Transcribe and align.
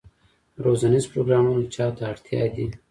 روزنیز 0.63 1.03
پروګرامونه 1.13 1.63
چا 1.75 1.85
ته 1.97 2.03
اړتیا 2.11 2.43
دي؟ 2.53 2.65